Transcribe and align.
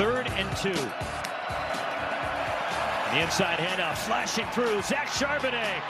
third 0.00 0.26
and 0.28 0.48
two. 0.56 0.72
The 3.12 3.22
inside 3.22 3.58
handoff, 3.58 3.98
slashing 3.98 4.46
through. 4.46 4.80
Zach 4.80 5.08
Charbonnet 5.08 5.82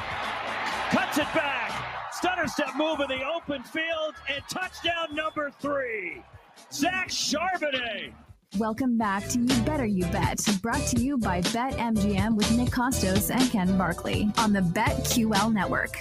cuts 0.90 1.18
it 1.18 1.32
back. 1.32 2.10
Stutter 2.10 2.48
step 2.48 2.70
move 2.76 2.98
in 2.98 3.06
the 3.06 3.24
open 3.24 3.62
field, 3.62 4.16
and 4.28 4.42
touchdown 4.50 5.14
number 5.14 5.52
three. 5.60 6.24
Zach 6.72 7.10
Charbonnet. 7.10 8.12
Welcome 8.58 8.98
back 8.98 9.28
to 9.28 9.38
You 9.38 9.62
Better 9.62 9.86
You 9.86 10.06
Bet, 10.06 10.44
brought 10.60 10.84
to 10.88 11.00
you 11.00 11.16
by 11.16 11.40
BetMGM 11.42 12.34
with 12.34 12.50
Nick 12.56 12.70
Kostos 12.70 13.30
and 13.32 13.48
Ken 13.52 13.78
Barkley 13.78 14.28
on 14.38 14.52
the 14.52 14.60
BetQL 14.60 15.52
network. 15.52 15.96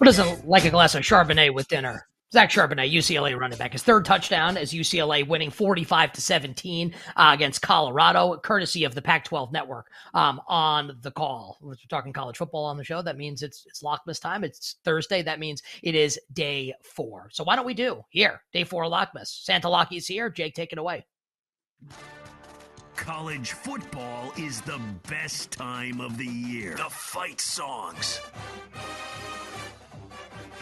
Who 0.00 0.04
doesn't 0.04 0.48
like 0.48 0.64
a 0.64 0.70
glass 0.70 0.96
of 0.96 1.04
Charbonnet 1.04 1.54
with 1.54 1.68
dinner? 1.68 2.08
Zach 2.30 2.50
Charbonnet, 2.50 2.92
UCLA 2.92 3.38
running 3.38 3.56
back, 3.56 3.72
his 3.72 3.82
third 3.82 4.04
touchdown 4.04 4.58
as 4.58 4.72
UCLA 4.72 5.26
winning 5.26 5.50
45 5.50 6.12
to 6.12 6.20
17 6.20 6.94
uh, 7.16 7.30
against 7.32 7.62
Colorado, 7.62 8.36
courtesy 8.36 8.84
of 8.84 8.94
the 8.94 9.00
Pac-12 9.00 9.50
network 9.50 9.90
um, 10.12 10.38
on 10.46 10.98
the 11.00 11.10
call. 11.10 11.56
We're 11.62 11.76
talking 11.88 12.12
college 12.12 12.36
football 12.36 12.66
on 12.66 12.76
the 12.76 12.84
show. 12.84 13.00
That 13.00 13.16
means 13.16 13.42
it's 13.42 13.64
it's 13.66 13.82
Lockmas 13.82 14.20
time. 14.20 14.44
It's 14.44 14.76
Thursday. 14.84 15.22
That 15.22 15.40
means 15.40 15.62
it 15.82 15.94
is 15.94 16.20
day 16.34 16.74
four. 16.82 17.30
So 17.32 17.44
why 17.44 17.56
don't 17.56 17.66
we 17.66 17.74
do 17.74 18.02
here 18.10 18.42
day 18.52 18.64
four 18.64 18.84
Lockmas? 18.84 19.28
Santa 19.28 19.70
Lockie's 19.70 20.06
here. 20.06 20.28
Jake, 20.28 20.54
take 20.54 20.72
it 20.72 20.78
away. 20.78 21.06
College 22.94 23.52
football 23.52 24.32
is 24.36 24.60
the 24.62 24.80
best 25.08 25.50
time 25.50 26.00
of 26.00 26.18
the 26.18 26.26
year. 26.26 26.74
The 26.76 26.90
fight 26.90 27.40
songs 27.40 28.20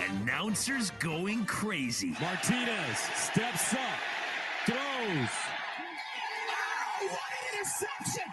Announcers 0.09 0.91
going 1.01 1.45
crazy. 1.47 2.15
Martinez 2.21 2.99
steps 3.15 3.73
up, 3.75 3.81
throws. 4.65 4.79
Oh, 6.49 7.09
what 7.09 7.21
an 7.33 7.59
interception! 7.59 8.31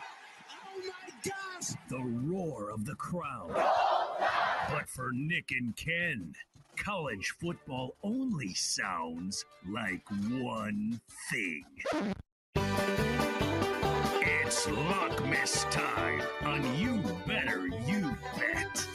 Oh 0.52 0.80
my 0.80 1.10
gosh! 1.24 1.70
The 1.90 2.04
roar 2.30 2.70
of 2.70 2.86
the 2.86 2.96
crowd. 2.96 3.54
But 4.70 4.88
for 4.88 5.12
Nick 5.14 5.52
and 5.52 5.76
Ken, 5.76 6.36
college 6.78 7.34
football 7.42 7.96
only 8.04 8.54
sounds 8.54 9.44
like 9.68 10.04
one 10.30 11.02
thing. 11.32 11.66
It's 14.46 14.68
Lockmas 14.68 15.70
time 15.72 16.22
on 16.44 16.78
You 16.78 17.02
Better 17.26 17.68
You 17.88 18.16
Bet. 18.38 18.88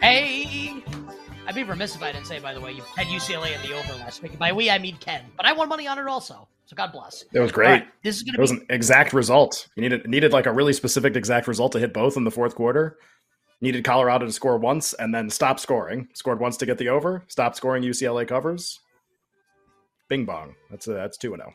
Hey, 0.00 0.84
I'd 1.48 1.54
be 1.54 1.64
remiss 1.64 1.96
if 1.96 2.02
I 2.02 2.12
didn't 2.12 2.26
say, 2.26 2.38
by 2.38 2.54
the 2.54 2.60
way, 2.60 2.70
you 2.72 2.82
had 2.96 3.08
UCLA 3.08 3.56
in 3.56 3.68
the 3.68 3.76
over 3.76 3.92
last 3.94 4.22
week. 4.22 4.38
By 4.38 4.52
we, 4.52 4.70
I 4.70 4.78
mean 4.78 4.96
Ken, 4.98 5.24
but 5.36 5.46
I 5.46 5.52
won 5.52 5.68
money 5.68 5.88
on 5.88 5.98
it 5.98 6.06
also. 6.06 6.46
So 6.66 6.76
God 6.76 6.92
bless. 6.92 7.24
It 7.32 7.40
was 7.40 7.50
great. 7.50 7.68
Right, 7.68 7.88
this 8.04 8.16
is 8.16 8.22
going 8.22 8.34
to. 8.34 8.38
It 8.38 8.42
was 8.42 8.52
an 8.52 8.64
exact 8.70 9.12
result. 9.12 9.66
You 9.74 9.82
needed 9.82 10.06
needed 10.06 10.32
like 10.32 10.46
a 10.46 10.52
really 10.52 10.72
specific 10.72 11.16
exact 11.16 11.48
result 11.48 11.72
to 11.72 11.80
hit 11.80 11.92
both 11.92 12.16
in 12.16 12.22
the 12.22 12.30
fourth 12.30 12.54
quarter. 12.54 12.98
Needed 13.60 13.82
Colorado 13.82 14.26
to 14.26 14.32
score 14.32 14.58
once 14.58 14.92
and 14.92 15.12
then 15.12 15.28
stop 15.28 15.58
scoring. 15.58 16.06
Scored 16.14 16.38
once 16.38 16.56
to 16.58 16.66
get 16.66 16.78
the 16.78 16.90
over. 16.90 17.24
Stopped 17.26 17.56
scoring. 17.56 17.82
UCLA 17.82 18.28
covers. 18.28 18.78
Bing 20.08 20.24
bong. 20.24 20.54
That's 20.70 20.86
a, 20.86 20.92
that's 20.92 21.18
two 21.18 21.32
and 21.32 21.42
oh. 21.42 21.46
zero. 21.46 21.54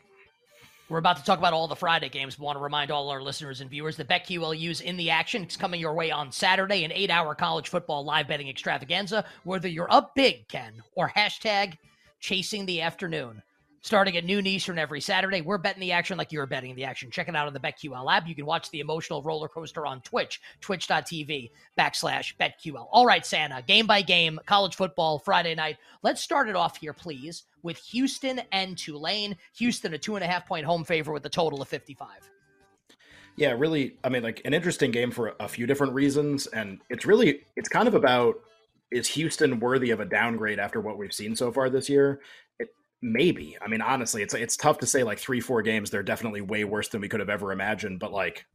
We're 0.89 0.98
about 0.98 1.17
to 1.17 1.23
talk 1.23 1.39
about 1.39 1.53
all 1.53 1.67
the 1.67 1.76
Friday 1.76 2.09
games. 2.09 2.38
We 2.38 2.45
want 2.45 2.58
to 2.58 2.64
remind 2.64 2.92
all 2.92 3.09
our 3.09 3.22
listeners 3.22 3.62
and 3.62 3.70
viewers 3.70 3.95
that 3.98 4.09
BetQLU's 4.09 4.81
in 4.81 4.98
the 4.98 5.09
action. 5.12 5.42
It's 5.42 5.56
coming 5.56 5.80
your 5.80 5.94
way 5.94 6.12
on 6.12 6.31
Saturday, 6.31 6.84
an 6.84 6.92
eight-hour 6.92 7.36
college 7.36 7.70
football 7.70 8.03
live 8.03 8.28
betting 8.28 8.50
extravaganza. 8.50 9.23
Whether 9.44 9.70
you're 9.70 9.92
up 9.92 10.14
big, 10.14 10.48
Ken, 10.50 10.84
or 10.95 11.09
hashtag 11.09 11.78
chasing 12.20 12.66
the 12.66 12.81
afternoon. 12.81 13.41
Starting 13.81 14.16
at 14.16 14.24
noon 14.24 14.46
Eastern 14.46 14.78
every 14.78 15.02
Saturday, 15.02 15.41
we're 15.41 15.57
betting 15.57 15.81
the 15.81 15.91
action 15.91 16.18
like 16.18 16.31
you're 16.31 16.46
betting 16.46 16.75
the 16.75 16.86
action. 16.86 17.12
Check 17.12 17.28
it 17.28 17.36
out 17.36 17.47
on 17.47 17.53
the 17.53 17.59
BetQL 17.59 18.13
app. 18.13 18.28
You 18.28 18.36
can 18.36 18.46
watch 18.46 18.69
the 18.69 18.80
emotional 18.80 19.22
roller 19.22 19.50
coaster 19.50 19.86
on 19.86 20.00
Twitch, 20.02 20.41
twitch.tv 20.62 21.50
backslash 21.78 22.34
BetQL. 22.38 22.88
All 22.91 23.06
right, 23.06 23.25
Santa, 23.25 23.62
game 23.62 23.86
by 23.88 24.02
game, 24.02 24.40
college 24.46 24.75
football, 24.75 25.19
Friday 25.19 25.56
night. 25.56 25.78
Let's 26.02 26.22
start 26.22 26.47
it 26.47 26.56
off 26.56 26.78
here, 26.78 26.94
please, 26.94 27.44
with 27.63 27.78
Houston 27.78 28.41
and 28.51 28.78
Tulane. 28.78 29.35
Houston, 29.57 29.94
a 29.94 29.97
two 29.97 30.16
and 30.16 30.24
a 30.24 30.28
half 30.28 30.46
point 30.46 30.66
home 30.66 30.84
favor 30.84 31.12
with 31.12 31.25
a 31.25 31.29
total 31.29 31.62
of 31.62 31.68
55. 31.68 32.07
Yeah, 33.35 33.56
really. 33.57 33.97
I 34.03 34.09
mean, 34.09 34.22
like 34.22 34.41
an 34.46 34.53
interesting 34.53 34.91
game 34.91 35.09
for 35.09 35.34
a 35.40 35.47
few 35.47 35.66
different 35.66 35.94
reasons, 35.94 36.46
and 36.47 36.79
it's 36.90 37.06
really 37.06 37.41
it's 37.56 37.69
kind 37.69 37.88
of 37.88 37.96
about 37.96 38.35
is 38.91 39.07
Houston 39.07 39.59
worthy 39.59 39.90
of 39.90 40.00
a 40.00 40.06
downgrade 40.06 40.59
after 40.59 40.79
what 40.79 41.00
we've 41.00 41.13
seen 41.13 41.35
so 41.35 41.51
far 41.51 41.69
this 41.69 41.90
year? 41.90 42.22
It, 42.59 42.69
maybe. 43.01 43.57
I 43.59 43.68
mean, 43.68 43.81
honestly, 43.81 44.22
it's 44.22 44.35
it's 44.35 44.56
tough 44.56 44.78
to 44.80 44.85
say. 44.85 45.03
Like 45.03 45.18
three, 45.18 45.40
four 45.40 45.63
games, 45.63 45.90
they're 45.90 46.03
definitely 46.03 46.41
way 46.41 46.63
worse 46.63 46.90
than 46.90 47.01
we 47.01 47.09
could 47.09 47.22
have 47.22 47.30
ever 47.30 47.51
imagined. 47.51 48.00
But 48.00 48.12
like 48.12 48.45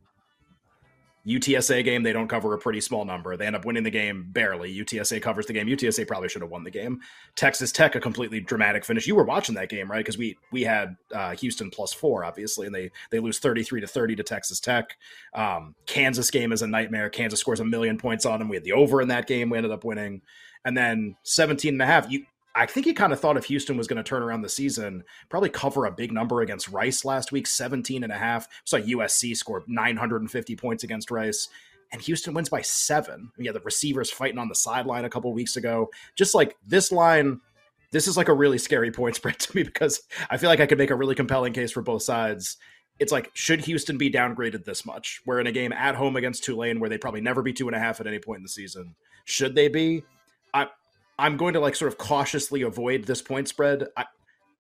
UTSA 1.26 1.84
game, 1.84 2.02
they 2.02 2.12
don't 2.12 2.28
cover 2.28 2.54
a 2.54 2.58
pretty 2.58 2.80
small 2.80 3.04
number. 3.04 3.36
They 3.36 3.46
end 3.46 3.56
up 3.56 3.64
winning 3.64 3.82
the 3.82 3.90
game 3.90 4.26
barely. 4.30 4.74
UTSA 4.74 5.20
covers 5.20 5.46
the 5.46 5.52
game. 5.52 5.66
UTSA 5.66 6.06
probably 6.06 6.28
should 6.28 6.42
have 6.42 6.50
won 6.50 6.64
the 6.64 6.70
game. 6.70 7.00
Texas 7.36 7.72
Tech, 7.72 7.94
a 7.94 8.00
completely 8.00 8.40
dramatic 8.40 8.84
finish. 8.84 9.06
You 9.06 9.14
were 9.14 9.24
watching 9.24 9.54
that 9.56 9.68
game, 9.68 9.90
right? 9.90 9.98
Because 9.98 10.18
we 10.18 10.36
we 10.52 10.62
had 10.62 10.96
uh, 11.14 11.34
Houston 11.36 11.70
plus 11.70 11.92
four, 11.92 12.24
obviously, 12.24 12.66
and 12.66 12.74
they 12.74 12.90
they 13.10 13.20
lose 13.20 13.38
thirty 13.38 13.62
three 13.62 13.80
to 13.80 13.86
thirty 13.86 14.16
to 14.16 14.22
Texas 14.22 14.60
Tech. 14.60 14.96
Um, 15.34 15.74
Kansas 15.86 16.30
game 16.30 16.52
is 16.52 16.62
a 16.62 16.66
nightmare. 16.66 17.10
Kansas 17.10 17.40
scores 17.40 17.60
a 17.60 17.64
million 17.64 17.98
points 17.98 18.24
on 18.24 18.38
them. 18.38 18.48
We 18.48 18.56
had 18.56 18.64
the 18.64 18.72
over 18.72 19.02
in 19.02 19.08
that 19.08 19.26
game. 19.26 19.50
We 19.50 19.58
ended 19.58 19.72
up 19.72 19.84
winning, 19.84 20.22
and 20.64 20.76
then 20.76 21.16
17 21.24 21.74
and 21.74 21.82
a 21.82 21.86
half. 21.86 22.10
You 22.10 22.24
I 22.58 22.66
think 22.66 22.86
he 22.86 22.92
kind 22.92 23.12
of 23.12 23.20
thought 23.20 23.36
if 23.36 23.44
Houston 23.44 23.76
was 23.76 23.86
going 23.86 23.98
to 23.98 24.02
turn 24.02 24.20
around 24.20 24.42
the 24.42 24.48
season, 24.48 25.04
probably 25.28 25.48
cover 25.48 25.86
a 25.86 25.92
big 25.92 26.10
number 26.10 26.40
against 26.40 26.68
Rice 26.68 27.04
last 27.04 27.30
week, 27.30 27.46
17 27.46 28.02
and 28.02 28.12
a 28.12 28.16
half. 28.16 28.48
So 28.64 28.82
USC 28.82 29.36
scored 29.36 29.62
950 29.68 30.56
points 30.56 30.82
against 30.82 31.12
Rice. 31.12 31.48
And 31.92 32.02
Houston 32.02 32.34
wins 32.34 32.48
by 32.48 32.62
seven. 32.62 33.30
Yeah, 33.38 33.52
the 33.52 33.60
receivers 33.60 34.10
fighting 34.10 34.38
on 34.38 34.48
the 34.48 34.56
sideline 34.56 35.04
a 35.04 35.08
couple 35.08 35.32
weeks 35.32 35.56
ago. 35.56 35.88
Just 36.16 36.34
like 36.34 36.56
this 36.66 36.90
line, 36.90 37.40
this 37.92 38.08
is 38.08 38.16
like 38.16 38.28
a 38.28 38.34
really 38.34 38.58
scary 38.58 38.90
point 38.90 39.14
spread 39.14 39.38
to 39.38 39.56
me 39.56 39.62
because 39.62 40.02
I 40.28 40.36
feel 40.36 40.50
like 40.50 40.60
I 40.60 40.66
could 40.66 40.78
make 40.78 40.90
a 40.90 40.96
really 40.96 41.14
compelling 41.14 41.52
case 41.52 41.70
for 41.70 41.80
both 41.80 42.02
sides. 42.02 42.56
It's 42.98 43.12
like, 43.12 43.30
should 43.34 43.64
Houston 43.66 43.98
be 43.98 44.10
downgraded 44.10 44.64
this 44.64 44.84
much? 44.84 45.20
We're 45.24 45.38
in 45.38 45.46
a 45.46 45.52
game 45.52 45.72
at 45.72 45.94
home 45.94 46.16
against 46.16 46.42
Tulane 46.42 46.80
where 46.80 46.90
they'd 46.90 47.00
probably 47.00 47.20
never 47.20 47.40
be 47.40 47.52
two 47.52 47.68
and 47.68 47.76
a 47.76 47.78
half 47.78 48.00
at 48.00 48.08
any 48.08 48.18
point 48.18 48.38
in 48.38 48.42
the 48.42 48.48
season. 48.48 48.96
Should 49.26 49.54
they 49.54 49.68
be? 49.68 50.02
I, 50.52 50.66
I'm 51.18 51.36
going 51.36 51.54
to 51.54 51.60
like 51.60 51.74
sort 51.74 51.92
of 51.92 51.98
cautiously 51.98 52.62
avoid 52.62 53.04
this 53.04 53.22
point 53.22 53.48
spread. 53.48 53.88
I, 53.96 54.04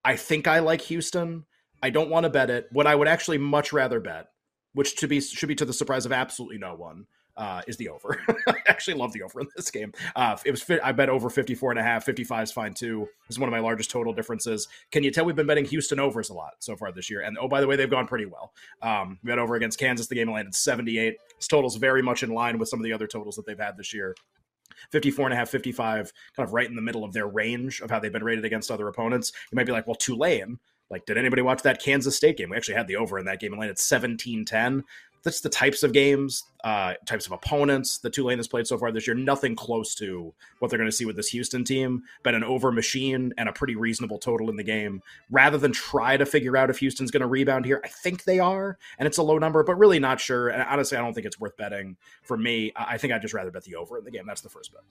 I 0.04 0.16
think 0.16 0.48
I 0.48 0.58
like 0.58 0.80
Houston. 0.82 1.44
I 1.82 1.90
don't 1.90 2.10
want 2.10 2.24
to 2.24 2.30
bet 2.30 2.50
it. 2.50 2.68
What 2.72 2.86
I 2.86 2.94
would 2.94 3.08
actually 3.08 3.38
much 3.38 3.72
rather 3.72 4.00
bet, 4.00 4.28
which 4.72 4.96
to 4.96 5.08
be 5.08 5.20
should 5.20 5.48
be 5.48 5.54
to 5.56 5.64
the 5.64 5.72
surprise 5.72 6.06
of 6.06 6.12
absolutely 6.12 6.58
no 6.58 6.74
one, 6.74 7.06
uh, 7.38 7.62
is 7.68 7.76
the 7.76 7.88
over. 7.88 8.20
I 8.48 8.54
actually 8.66 8.94
love 8.94 9.12
the 9.12 9.22
over 9.22 9.40
in 9.40 9.46
this 9.56 9.70
game. 9.70 9.92
Uh, 10.16 10.36
it 10.44 10.50
was 10.50 10.68
I 10.82 10.90
bet 10.92 11.08
over 11.08 11.30
54 11.30 11.70
and 11.70 11.80
a 11.80 11.82
half. 11.82 12.04
55 12.04 12.42
is 12.42 12.52
fine 12.52 12.74
too. 12.74 13.06
This 13.28 13.36
is 13.36 13.38
one 13.38 13.48
of 13.48 13.52
my 13.52 13.60
largest 13.60 13.90
total 13.90 14.12
differences. 14.12 14.66
Can 14.90 15.04
you 15.04 15.12
tell 15.12 15.24
we've 15.24 15.36
been 15.36 15.46
betting 15.46 15.64
Houston 15.66 16.00
overs 16.00 16.30
a 16.30 16.34
lot 16.34 16.54
so 16.58 16.76
far 16.76 16.90
this 16.90 17.08
year? 17.08 17.20
And 17.20 17.38
oh, 17.38 17.48
by 17.48 17.60
the 17.60 17.68
way, 17.68 17.76
they've 17.76 17.88
gone 17.88 18.08
pretty 18.08 18.26
well. 18.26 18.52
Um, 18.82 19.18
we 19.22 19.30
had 19.30 19.38
over 19.38 19.54
against 19.54 19.78
Kansas. 19.78 20.08
The 20.08 20.16
game 20.16 20.30
landed 20.30 20.54
78. 20.54 21.16
This 21.36 21.46
total's 21.46 21.76
very 21.76 22.02
much 22.02 22.24
in 22.24 22.30
line 22.30 22.58
with 22.58 22.68
some 22.68 22.80
of 22.80 22.84
the 22.84 22.92
other 22.92 23.06
totals 23.06 23.36
that 23.36 23.46
they've 23.46 23.58
had 23.58 23.76
this 23.76 23.94
year. 23.94 24.16
54 24.90 25.26
and 25.26 25.34
a 25.34 25.36
half, 25.36 25.48
55, 25.48 26.12
kind 26.36 26.46
of 26.46 26.52
right 26.52 26.68
in 26.68 26.76
the 26.76 26.82
middle 26.82 27.04
of 27.04 27.12
their 27.12 27.26
range 27.26 27.80
of 27.80 27.90
how 27.90 27.98
they've 27.98 28.12
been 28.12 28.24
rated 28.24 28.44
against 28.44 28.70
other 28.70 28.88
opponents. 28.88 29.32
You 29.50 29.56
might 29.56 29.66
be 29.66 29.72
like, 29.72 29.86
well, 29.86 29.96
Tulane, 29.96 30.58
like, 30.90 31.04
did 31.04 31.18
anybody 31.18 31.42
watch 31.42 31.62
that 31.62 31.82
Kansas 31.82 32.16
State 32.16 32.38
game? 32.38 32.50
We 32.50 32.56
actually 32.56 32.76
had 32.76 32.86
the 32.86 32.96
over 32.96 33.18
in 33.18 33.26
that 33.26 33.40
game 33.40 33.52
and 33.52 33.60
landed 33.60 33.78
17 33.78 34.44
10. 34.44 34.84
That's 35.22 35.40
the 35.40 35.48
types 35.48 35.82
of 35.82 35.92
games, 35.92 36.44
uh, 36.64 36.94
types 37.06 37.26
of 37.26 37.32
opponents 37.32 37.98
the 37.98 38.10
Tulane 38.10 38.38
has 38.38 38.48
played 38.48 38.66
so 38.66 38.78
far 38.78 38.92
this 38.92 39.06
year. 39.06 39.14
Nothing 39.14 39.56
close 39.56 39.94
to 39.96 40.32
what 40.58 40.70
they're 40.70 40.78
going 40.78 40.90
to 40.90 40.96
see 40.96 41.04
with 41.04 41.16
this 41.16 41.28
Houston 41.28 41.64
team, 41.64 42.04
but 42.22 42.34
an 42.34 42.44
over 42.44 42.72
machine 42.72 43.32
and 43.36 43.48
a 43.48 43.52
pretty 43.52 43.76
reasonable 43.76 44.18
total 44.18 44.50
in 44.50 44.56
the 44.56 44.64
game. 44.64 45.02
Rather 45.30 45.58
than 45.58 45.72
try 45.72 46.16
to 46.16 46.26
figure 46.26 46.56
out 46.56 46.70
if 46.70 46.78
Houston's 46.78 47.10
going 47.10 47.20
to 47.20 47.26
rebound 47.26 47.64
here, 47.64 47.80
I 47.84 47.88
think 47.88 48.24
they 48.24 48.38
are, 48.38 48.78
and 48.98 49.06
it's 49.06 49.18
a 49.18 49.22
low 49.22 49.38
number, 49.38 49.62
but 49.62 49.76
really 49.76 49.98
not 49.98 50.20
sure. 50.20 50.48
And 50.48 50.62
honestly, 50.62 50.96
I 50.96 51.00
don't 51.00 51.14
think 51.14 51.26
it's 51.26 51.40
worth 51.40 51.56
betting 51.56 51.96
for 52.22 52.36
me. 52.36 52.72
I 52.76 52.98
think 52.98 53.12
I'd 53.12 53.22
just 53.22 53.34
rather 53.34 53.50
bet 53.50 53.64
the 53.64 53.76
over 53.76 53.98
in 53.98 54.04
the 54.04 54.10
game. 54.10 54.26
That's 54.26 54.40
the 54.40 54.48
first 54.48 54.72
bet. 54.72 54.82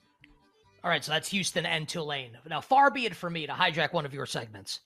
All 0.84 0.90
right, 0.90 1.04
so 1.04 1.12
that's 1.12 1.28
Houston 1.30 1.66
and 1.66 1.88
Tulane. 1.88 2.38
Now, 2.48 2.60
far 2.60 2.90
be 2.90 3.06
it 3.06 3.14
for 3.16 3.28
me 3.28 3.46
to 3.46 3.52
hijack 3.52 3.92
one 3.92 4.06
of 4.06 4.14
your 4.14 4.26
segments. 4.26 4.80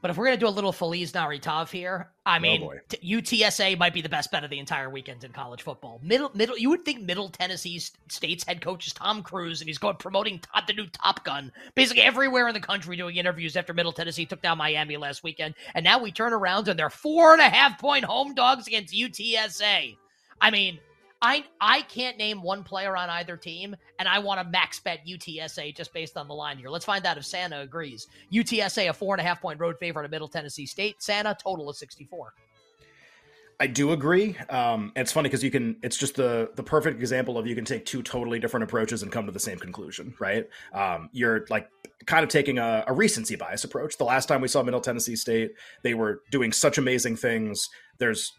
But 0.00 0.10
if 0.10 0.16
we're 0.16 0.26
going 0.26 0.36
to 0.36 0.40
do 0.40 0.48
a 0.48 0.50
little 0.50 0.72
Feliz 0.72 1.12
Navidad 1.12 1.68
here, 1.68 2.10
I 2.24 2.36
oh, 2.36 2.40
mean, 2.40 2.60
boy. 2.60 2.78
t- 2.88 3.16
UTSA 3.16 3.76
might 3.78 3.92
be 3.92 4.00
the 4.00 4.08
best 4.08 4.30
bet 4.30 4.44
of 4.44 4.50
the 4.50 4.58
entire 4.58 4.88
weekend 4.88 5.24
in 5.24 5.32
college 5.32 5.62
football. 5.62 6.00
Middle, 6.04 6.30
middle, 6.34 6.56
you 6.56 6.70
would 6.70 6.84
think 6.84 7.02
Middle 7.02 7.28
Tennessee 7.28 7.80
State's 8.08 8.44
head 8.44 8.60
coach 8.60 8.86
is 8.86 8.92
Tom 8.92 9.22
Cruise, 9.22 9.60
and 9.60 9.68
he's 9.68 9.78
going 9.78 9.96
promoting 9.96 10.38
top, 10.38 10.68
the 10.68 10.72
new 10.72 10.86
Top 10.86 11.24
Gun, 11.24 11.50
basically 11.74 12.02
everywhere 12.02 12.46
in 12.46 12.54
the 12.54 12.60
country 12.60 12.96
doing 12.96 13.16
interviews 13.16 13.56
after 13.56 13.74
Middle 13.74 13.92
Tennessee 13.92 14.24
took 14.24 14.40
down 14.40 14.58
Miami 14.58 14.96
last 14.96 15.24
weekend, 15.24 15.54
and 15.74 15.82
now 15.82 16.00
we 16.00 16.12
turn 16.12 16.32
around 16.32 16.68
and 16.68 16.78
they're 16.78 16.90
four 16.90 17.32
and 17.32 17.40
a 17.40 17.48
half 17.48 17.80
point 17.80 18.04
home 18.04 18.34
dogs 18.34 18.68
against 18.68 18.94
UTSA. 18.94 19.96
I 20.40 20.50
mean, 20.50 20.78
I 21.20 21.44
I 21.60 21.82
can't 21.82 22.16
name 22.16 22.42
one 22.42 22.62
player 22.62 22.96
on 22.96 23.10
either 23.10 23.36
team, 23.36 23.74
and 23.98 24.08
I 24.08 24.20
want 24.20 24.40
to 24.40 24.48
max 24.48 24.78
bet 24.78 25.00
UTSA 25.06 25.76
just 25.76 25.92
based 25.92 26.16
on 26.16 26.28
the 26.28 26.34
line 26.34 26.58
here. 26.58 26.68
Let's 26.68 26.84
find 26.84 27.04
out 27.04 27.18
if 27.18 27.26
Santa 27.26 27.60
agrees. 27.60 28.06
UTSA 28.32 28.90
a 28.90 28.92
four 28.92 29.14
and 29.14 29.20
a 29.20 29.24
half 29.24 29.40
point 29.40 29.58
road 29.58 29.76
favorite 29.78 30.04
at 30.04 30.10
Middle 30.10 30.28
Tennessee 30.28 30.66
State. 30.66 31.02
Santa 31.02 31.36
total 31.40 31.68
of 31.68 31.76
sixty 31.76 32.04
four. 32.04 32.32
I 33.60 33.66
do 33.66 33.90
agree. 33.90 34.36
Um, 34.50 34.92
it's 34.94 35.10
funny 35.10 35.28
because 35.28 35.42
you 35.42 35.50
can. 35.50 35.76
It's 35.82 35.96
just 35.96 36.14
the 36.14 36.50
the 36.54 36.62
perfect 36.62 37.00
example 37.00 37.36
of 37.36 37.46
you 37.46 37.56
can 37.56 37.64
take 37.64 37.84
two 37.84 38.02
totally 38.02 38.38
different 38.38 38.62
approaches 38.62 39.02
and 39.02 39.10
come 39.10 39.26
to 39.26 39.32
the 39.32 39.40
same 39.40 39.58
conclusion, 39.58 40.14
right? 40.20 40.48
Um, 40.72 41.10
you're 41.12 41.44
like 41.50 41.68
kind 42.06 42.22
of 42.22 42.30
taking 42.30 42.58
a, 42.58 42.84
a, 42.86 42.92
recency 42.92 43.34
bias 43.34 43.64
approach. 43.64 43.98
The 43.98 44.04
last 44.04 44.26
time 44.26 44.40
we 44.40 44.46
saw 44.46 44.62
Middle 44.62 44.80
Tennessee 44.80 45.16
State, 45.16 45.50
they 45.82 45.94
were 45.94 46.22
doing 46.30 46.52
such 46.52 46.78
amazing 46.78 47.16
things. 47.16 47.68
There's 47.98 48.32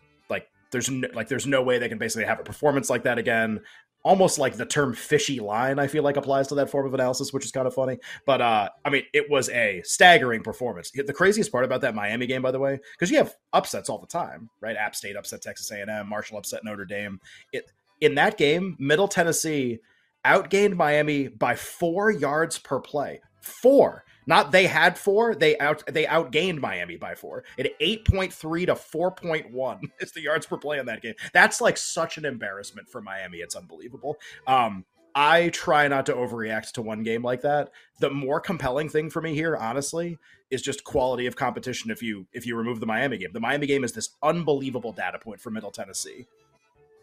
there's 0.72 0.90
no, 0.90 1.08
like 1.14 1.28
there's 1.28 1.48
no 1.48 1.62
way 1.62 1.78
they 1.78 1.90
can 1.90 1.98
basically 1.98 2.26
have 2.26 2.40
a 2.40 2.44
performance 2.44 2.90
like 2.90 3.04
that 3.04 3.18
again. 3.18 3.62
Almost 4.04 4.40
like 4.40 4.56
the 4.56 4.66
term 4.66 4.94
fishy 4.94 5.42
line 5.42 5.78
i 5.78 5.86
feel 5.86 6.04
like 6.04 6.16
applies 6.16 6.48
to 6.48 6.56
that 6.56 6.70
form 6.70 6.88
of 6.88 6.94
analysis 6.94 7.34
which 7.34 7.44
is 7.44 7.52
kind 7.52 7.68
of 7.68 7.74
funny. 7.74 7.98
But 8.26 8.42
uh 8.42 8.70
i 8.86 8.90
mean 8.90 9.04
it 9.14 9.30
was 9.30 9.50
a 9.50 9.82
staggering 9.84 10.42
performance. 10.42 10.92
The 10.92 11.14
craziest 11.14 11.52
part 11.52 11.66
about 11.66 11.82
that 11.82 11.96
miami 11.96 12.26
game 12.26 12.42
by 12.42 12.52
the 12.52 12.60
way 12.60 12.80
because 12.94 13.12
you 13.12 13.18
have 13.18 13.36
upsets 13.52 13.90
all 13.90 14.00
the 14.00 14.08
time 14.08 14.50
right? 14.62 14.78
App 14.78 14.96
state 14.96 15.18
upset 15.18 15.42
texas 15.42 15.70
a&m 15.72 16.08
marshall 16.08 16.38
upset 16.38 16.64
notre 16.64 16.86
dame. 16.86 17.20
It 17.52 17.66
in 18.00 18.16
that 18.16 18.38
game 18.38 18.78
middle 18.80 19.08
tennessee 19.08 19.80
outgained 20.26 20.76
miami 20.76 21.28
by 21.28 21.56
four 21.56 22.10
yards 22.12 22.58
per 22.58 22.80
play. 22.80 23.22
Four 23.42 24.06
not 24.30 24.52
they 24.52 24.68
had 24.68 24.96
four, 24.96 25.34
they 25.34 25.58
out 25.58 25.84
they 25.88 26.06
outgained 26.06 26.60
Miami 26.60 26.98
by 26.98 27.16
four. 27.16 27.44
At 27.58 27.78
8.3 27.80 28.68
to 28.68 28.76
4.1 28.76 29.80
is 30.00 30.12
the 30.12 30.22
yards 30.22 30.46
per 30.46 30.56
play 30.56 30.78
in 30.78 30.86
that 30.86 31.02
game. 31.02 31.16
That's 31.34 31.60
like 31.60 31.78
such 31.78 32.20
an 32.20 32.26
embarrassment 32.26 32.88
for 32.88 33.02
Miami. 33.02 33.40
It's 33.40 33.56
unbelievable. 33.56 34.18
Um, 34.46 34.86
I 35.16 35.50
try 35.50 35.88
not 35.88 36.06
to 36.06 36.14
overreact 36.14 36.74
to 36.74 36.84
one 36.84 37.02
game 37.02 37.24
like 37.24 37.42
that. 37.42 37.72
The 38.00 38.12
more 38.12 38.40
compelling 38.40 38.88
thing 38.88 39.10
for 39.10 39.20
me 39.20 39.34
here, 39.34 39.58
honestly, 39.58 40.20
is 40.52 40.62
just 40.62 40.84
quality 40.84 41.26
of 41.26 41.36
competition 41.36 41.90
if 41.90 42.04
you 42.04 42.28
if 42.32 42.46
you 42.46 42.56
remove 42.56 42.80
the 42.80 42.86
Miami 42.86 43.18
game. 43.18 43.34
The 43.34 43.40
Miami 43.40 43.66
game 43.66 43.84
is 43.84 43.94
this 43.94 44.12
unbelievable 44.22 44.94
data 44.94 45.18
point 45.18 45.42
for 45.42 45.50
Middle 45.50 45.72
Tennessee. 45.72 46.28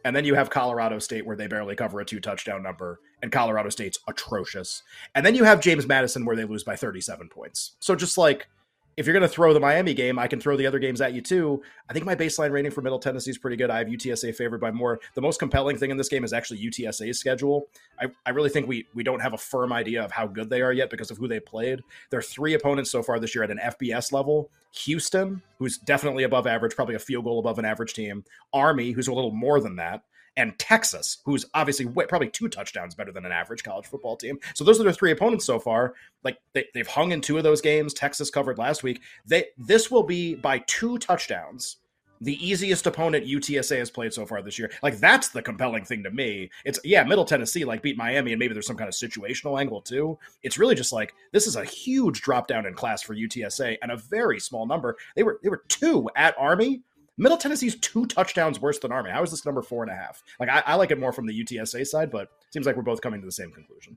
And 0.05 0.15
then 0.15 0.25
you 0.25 0.37
have 0.37 0.49
Colorado 0.49 1.01
State 1.01 1.27
where 1.27 1.35
they 1.35 1.49
barely 1.49 1.75
cover 1.75 1.99
a 1.99 2.05
two 2.05 2.21
touchdown 2.21 2.63
number, 2.63 3.01
and 3.23 3.33
Colorado 3.33 3.71
State's 3.71 3.99
atrocious. 4.09 4.83
And 5.15 5.25
then 5.25 5.35
you 5.35 5.45
have 5.45 5.61
James 5.61 5.87
Madison 5.87 6.25
where 6.25 6.37
they 6.37 6.45
lose 6.45 6.65
by 6.65 6.77
37 6.77 7.29
points. 7.29 7.73
So 7.81 7.95
just 7.95 8.19
like 8.19 8.49
if 8.97 9.05
you're 9.05 9.13
going 9.13 9.23
to 9.23 9.29
throw 9.29 9.53
the 9.53 9.61
Miami 9.61 9.93
game, 9.93 10.19
I 10.19 10.27
can 10.27 10.41
throw 10.41 10.57
the 10.57 10.67
other 10.67 10.79
games 10.79 11.03
at 11.03 11.13
you 11.13 11.21
too. 11.21 11.63
I 11.89 11.93
think 11.93 12.07
my 12.07 12.15
baseline 12.15 12.51
rating 12.51 12.71
for 12.71 12.81
Middle 12.81 12.99
Tennessee 12.99 13.31
is 13.31 13.37
pretty 13.37 13.57
good. 13.57 13.69
I 13.69 13.79
have 13.79 13.89
UTSA 13.89 14.35
favored 14.35 14.61
by 14.61 14.71
more. 14.71 15.01
The 15.15 15.21
most 15.21 15.39
compelling 15.39 15.77
thing 15.77 15.91
in 15.91 15.99
this 15.99 16.09
game 16.09 16.25
is 16.25 16.33
actually 16.33 16.65
UTSA's 16.65 17.19
schedule. 17.19 17.69
I, 18.01 18.07
I 18.25 18.31
really 18.31 18.49
think 18.49 18.67
we 18.67 18.87
we 18.95 19.03
don't 19.03 19.21
have 19.21 19.35
a 19.35 19.39
firm 19.39 19.73
idea 19.73 20.03
of 20.03 20.13
how 20.13 20.27
good 20.27 20.49
they 20.49 20.63
are 20.63 20.73
yet 20.73 20.89
because 20.89 21.11
of 21.11 21.19
who 21.19 21.29
they 21.29 21.41
played. 21.41 21.83
There 22.09 22.19
are 22.19 22.23
three 22.23 22.55
opponents 22.55 22.91
so 22.91 23.03
far 23.03 23.21
this 23.21 23.35
year 23.35 23.45
at 23.45 23.51
an 23.51 23.61
FBS 23.63 24.13
level. 24.13 24.51
Houston, 24.73 25.43
who's 25.59 25.77
definitely 25.77 26.25
above 26.25 26.47
average, 26.47 26.75
probably 26.75 26.95
a 26.95 26.99
field 26.99 27.25
goal 27.25 27.39
above 27.39 27.59
an 27.59 27.67
average 27.67 27.93
team. 27.93 28.25
Army, 28.55 28.93
who's 28.93 29.09
a 29.09 29.13
little 29.13 29.31
more 29.31 29.61
than 29.61 29.77
that 29.77 30.05
and 30.37 30.59
Texas, 30.59 31.19
who's 31.25 31.47
obviously 31.55 31.87
way, 31.87 32.07
probably 32.07 32.29
two 32.29 32.49
touchdowns 32.49 32.95
better 32.95 33.13
than 33.13 33.25
an 33.25 33.33
average 33.33 33.63
college 33.63 33.87
football 33.87 34.17
team. 34.17 34.39
So 34.55 34.65
those 34.65 34.81
are 34.81 34.85
their 34.85 34.93
three 34.93 35.13
opponents 35.13 35.45
so 35.45 35.59
far. 35.59 35.95
Like 36.25 36.39
they, 36.53 36.67
they've 36.75 36.87
hung 36.87 37.13
in 37.13 37.21
two 37.21 37.39
of 37.39 37.45
those 37.45 37.61
games. 37.61 37.95
Texas 37.95 38.31
covered 38.31 38.59
last 38.59 38.83
week. 38.83 39.01
They 39.27 39.47
this 39.57 39.91
will 39.91 40.03
be 40.03 40.35
by 40.35 40.59
two 40.67 40.99
touchdowns 40.99 41.79
the 42.21 42.47
easiest 42.47 42.87
opponent 42.87 43.27
UTSA 43.27 43.79
has 43.79 43.91
played 43.91 44.13
so 44.13 44.27
far 44.27 44.43
this 44.43 44.59
year. 44.59 44.71
Like 44.83 44.99
that's 44.99 45.29
the 45.29 45.43
compelling 45.43 45.85
thing 45.85 46.03
to 46.03 46.11
me. 46.11 46.51
It's 46.65 46.79
yeah, 46.85 47.05
Middle 47.05 47.25
Tennessee 47.25 47.65
like 47.65 47.83
beat 47.83 47.97
Miami 47.97 48.33
and 48.33 48.39
maybe 48.39 48.55
there's 48.55 48.67
some 48.67 48.77
kind 48.77 48.89
of 48.89 48.95
situational 48.95 49.61
angle 49.61 49.83
too. 49.83 50.19
It's 50.43 50.59
really 50.59 50.75
just 50.75 50.93
like 50.93 51.15
this 51.33 51.47
is 51.47 51.57
a 51.57 51.65
huge 51.65 52.23
drop 52.23 52.49
down 52.49 52.67
in 52.67 52.75
class 52.75 53.03
for 53.03 53.15
UTSA 53.15 53.77
and 53.83 53.93
a 53.93 53.97
very 53.97 54.41
small 54.41 54.67
number. 54.67 54.97
They 55.15 55.23
were 55.23 55.41
they 55.43 55.49
were 55.49 55.63
two 55.69 56.09
at 56.17 56.35
Army 56.39 56.83
Middle 57.19 57.39
Tennessee's 57.39 57.77
two 57.77 58.07
touchdowns 58.07 58.61
worse 58.61 58.79
than 58.79 58.93
Army. 58.93 59.11
How 59.11 59.23
is 59.23 59.31
this 59.31 59.47
number 59.47 59.63
four 59.63 59.83
and 59.83 59.91
a 59.91 59.95
half? 59.95 60.23
Like 60.39 60.51
I, 60.51 60.63
I 60.67 60.75
like 60.75 60.91
it 60.91 61.01
more 61.01 61.13
from 61.13 61.27
the 61.27 61.45
UTSA 61.45 61.87
side, 61.87 62.11
but 62.11 62.29
seems 62.51 62.67
like 62.67 62.77
we're 62.77 62.83
both 62.83 63.01
coming 63.01 63.21
to 63.21 63.27
the 63.27 63.33
same 63.33 63.51
conclusion. 63.51 63.97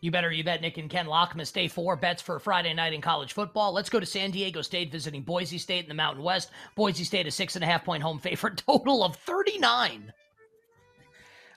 You 0.00 0.10
better 0.10 0.32
you 0.32 0.42
bet 0.42 0.60
Nick 0.60 0.78
and 0.78 0.90
Ken 0.90 1.06
Lockmas 1.06 1.52
day 1.52 1.68
four 1.68 1.94
bets 1.94 2.20
for 2.20 2.40
Friday 2.40 2.74
night 2.74 2.92
in 2.92 3.00
college 3.00 3.32
football. 3.32 3.72
Let's 3.72 3.88
go 3.88 4.00
to 4.00 4.06
San 4.06 4.32
Diego 4.32 4.60
State 4.60 4.90
visiting 4.90 5.22
Boise 5.22 5.58
State 5.58 5.84
in 5.84 5.88
the 5.88 5.94
Mountain 5.94 6.24
West. 6.24 6.50
Boise 6.74 7.04
State 7.04 7.28
a 7.28 7.30
six 7.30 7.54
and 7.54 7.62
a 7.62 7.68
half 7.68 7.84
point 7.84 8.02
home 8.02 8.18
favorite, 8.18 8.56
total 8.66 9.04
of 9.04 9.14
39. 9.14 10.12